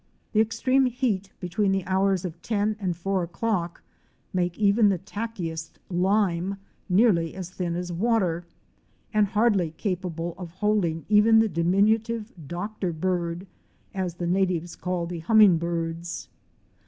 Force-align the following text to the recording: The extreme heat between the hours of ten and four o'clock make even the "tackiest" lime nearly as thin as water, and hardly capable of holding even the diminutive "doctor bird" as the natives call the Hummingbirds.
The 0.33 0.39
extreme 0.39 0.87
heat 0.87 1.29
between 1.39 1.71
the 1.71 1.85
hours 1.85 2.25
of 2.25 2.41
ten 2.41 2.75
and 2.79 2.97
four 2.97 3.21
o'clock 3.21 3.83
make 4.33 4.57
even 4.57 4.89
the 4.89 4.97
"tackiest" 4.97 5.77
lime 5.91 6.57
nearly 6.89 7.35
as 7.35 7.51
thin 7.51 7.75
as 7.75 7.91
water, 7.91 8.43
and 9.13 9.27
hardly 9.27 9.69
capable 9.69 10.33
of 10.39 10.49
holding 10.53 11.05
even 11.07 11.37
the 11.37 11.47
diminutive 11.47 12.33
"doctor 12.47 12.91
bird" 12.91 13.45
as 13.93 14.15
the 14.15 14.25
natives 14.25 14.75
call 14.75 15.05
the 15.05 15.19
Hummingbirds. 15.19 16.29